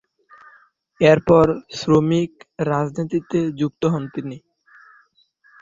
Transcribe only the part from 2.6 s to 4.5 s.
রাজনীতিতে যুক্ত হন তিনি।